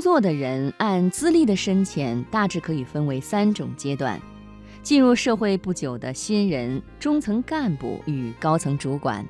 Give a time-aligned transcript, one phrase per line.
[0.00, 4.18] 工作的人按资历的深浅，大致可以分为三种阶段：
[4.82, 9.22] 进入社会不久的新人、中层干部与高层主管。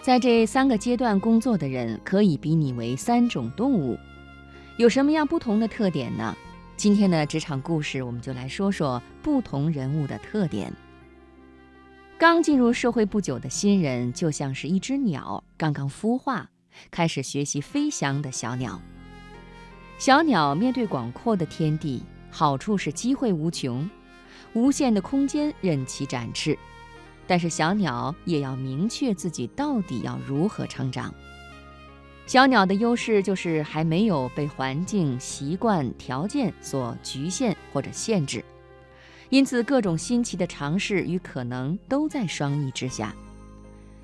[0.00, 3.98] 在这三个阶段工作的人，可以比拟为三种动物。
[4.78, 6.34] 有什么样不同的特点呢？
[6.74, 10.72] 今天的职场故事，我们就来说说不同人物的特点。
[12.16, 16.48] 刚进入社会不久的新人，就像是一只鸟刚刚孵化，
[16.90, 18.80] 开始学习飞翔的小鸟。
[19.98, 23.90] 小鸟面对广阔的天地，好处是机会无穷，
[24.52, 26.56] 无限的空间任其展翅。
[27.26, 31.12] 但是小鸟也要明确自己到底要如何成长。
[32.26, 38.44] 小鸟的优势就是还没有被环境、习惯、条件所局限或者限制，
[39.30, 43.12] 因此各种新奇的尝试与可能都在双翼之下。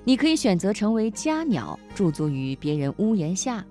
[0.03, 3.63] 你可以选择成为家鸟，驻足于别人屋檐下；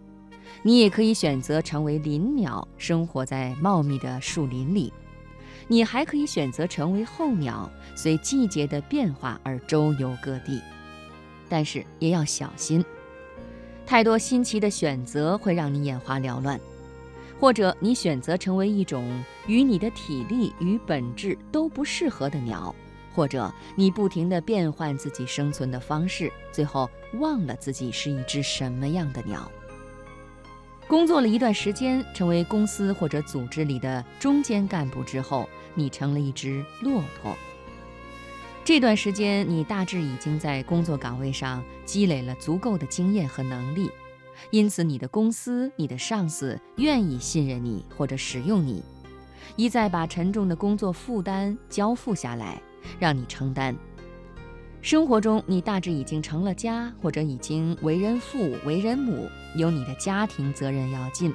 [0.63, 4.93] 你也可以选择成为林鸟，生活在茂密的树林里；
[5.69, 10.61] 你还可以选择成为候鸟，随季节的变化而周游各地。
[11.49, 12.85] 但是也要小心。
[13.87, 16.59] 太多新奇的选择会让你眼花缭乱，
[17.39, 22.75] 或者你选择成为一种与你的体力与本质都不适合的鸟，
[23.15, 26.89] 或者你不停地变换自己生存的方式，最后
[27.21, 29.53] 忘了自己是一只什么样的鸟。
[30.87, 37.35] 工作了一段时间，成为公司或者组织里的中间干部之后，你成了一只骆驼。
[38.65, 43.91] 这段时间，你大致已经在工作岗位上积累了足够的经验和能力，
[44.51, 48.83] 因此你的公司、你的上司愿意信任你或者使用你，
[49.57, 52.61] 一再把沉重的工作负担交付下来，
[52.99, 53.75] 让你承担。
[54.85, 61.33] 生活中，你大致已经成了家，或者已经为人父、为人母，有你的家庭责任要尽。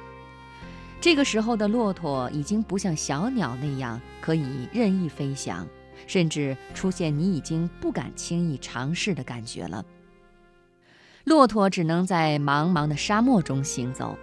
[1.00, 5.66] 这个时候的骆驼已经不像小鸟那样可以任意飞翔。
[6.06, 9.84] 甚至出现你已经不敢轻易尝试的感觉了。
[11.24, 14.16] 骆驼只能在茫茫的沙漠中行走，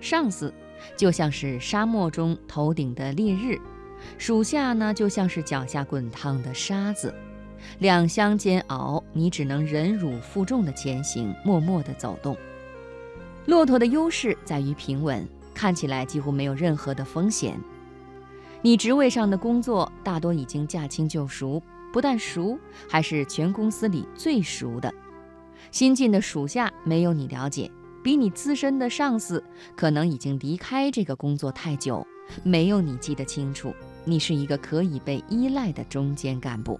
[0.00, 0.54] 上司
[0.96, 3.58] 就像是沙漠中头顶的烈日，
[4.16, 7.12] 属下呢就像是脚下滚烫的沙子，
[7.78, 12.36] 两相煎熬，你只能忍辱负重的前行，默默地走动。
[13.46, 17.58] 骆驼的优势在于平稳，看起来几乎没有任何的风险。
[18.62, 22.58] 你职位上的工作大多已经驾轻就熟，不但熟，
[22.88, 24.92] 还是全公司里最熟的。
[25.70, 27.70] 新进的属下没有你了解，
[28.02, 29.42] 比你资深的上司
[29.74, 32.06] 可能已经离开这个工作太久，
[32.42, 33.74] 没有你记得清楚。
[34.04, 36.78] 你是一个可以被依赖的中间干部，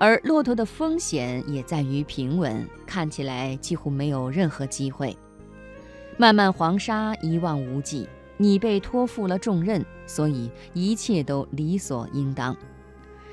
[0.00, 5.14] 而骆驼的风险也在于平稳，看起来几乎没有任何机会。
[6.16, 8.08] 漫漫黄沙一望无际。
[8.38, 12.56] 你被托付了重任，所以一切都理所应当，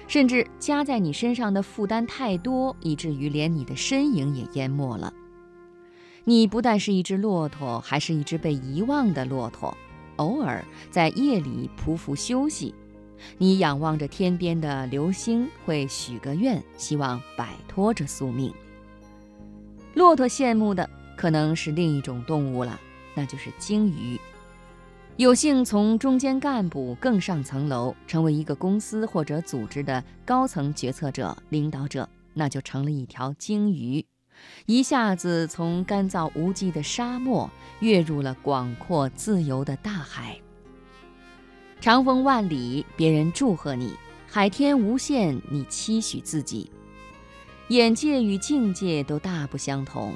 [0.06, 5.14] 甚至加在你身上的负担太多，以至于连你的身影也淹没了。
[6.26, 9.74] 你不但是一只骆驼，还是一只被遗忘的骆驼，
[10.18, 10.62] 偶尔
[10.92, 12.76] 在夜里匍匐休息。
[13.38, 18.54] 你仰望着天边的流星，会许个愿，希望摆脱这宿命。
[19.94, 22.80] 骆驼羡慕的可能是另一种动物了，
[23.16, 24.20] 那就是鲸鱼。
[25.16, 34.06] 有幸从中间干部更上层楼，成为一个公司或者组织的高层决策者、领导者，那就成了一条鲸鱼，
[34.68, 37.50] 一下子从干燥无际的沙漠
[37.80, 40.40] 跃入了广阔自由的大海。
[41.80, 43.92] 长风万里，别人祝贺你；
[44.28, 46.70] 海天无限，你期许自己。
[47.70, 50.14] 眼界与境界都大不相同。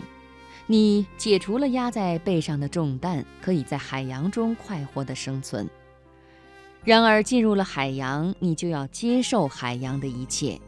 [0.66, 5.70] 你解除了压在背上的重担，可以在海洋中快活地生存。
[6.84, 10.60] 然而，进入了海洋，你就要接受海洋的一切。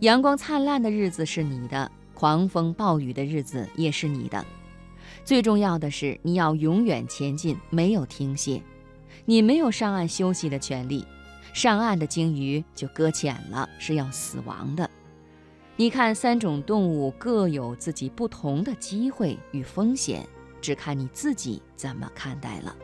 [0.00, 4.44] 阳光灿烂的日子是你的，狂风暴雨的日子也是你的。
[5.24, 8.60] 最重要的是，你要永远前进，没有停歇。
[9.24, 11.06] 你没有上岸休息的权利，
[11.52, 14.88] 上岸的鲸鱼就搁浅了，是要死亡的。
[15.76, 20.26] 你看，三种动物各有自己不同的机会与风险，
[20.60, 22.76] 只看你自己怎么看待了。